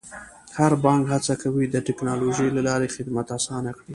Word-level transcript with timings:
هر 0.57 0.71
بانک 0.83 1.01
هڅه 1.13 1.33
کوي 1.43 1.65
د 1.69 1.75
ټکنالوژۍ 1.87 2.49
له 2.53 2.61
لارې 2.67 2.93
خدمات 2.95 3.27
اسانه 3.37 3.71
کړي. 3.77 3.89